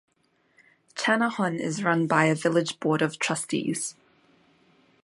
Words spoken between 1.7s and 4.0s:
run by a Village Board of Trustees.